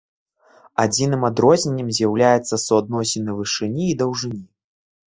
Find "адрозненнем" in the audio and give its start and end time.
1.29-1.93